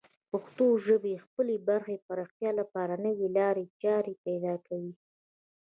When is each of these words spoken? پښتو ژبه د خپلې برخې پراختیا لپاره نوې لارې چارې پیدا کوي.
پښتو 0.31 0.65
ژبه 0.85 1.09
د 1.17 1.21
خپلې 1.25 1.55
برخې 1.69 1.95
پراختیا 2.07 2.51
لپاره 2.59 2.93
نوې 3.05 3.27
لارې 3.37 3.65
چارې 3.81 4.13
پیدا 4.25 4.55
کوي. 4.67 4.93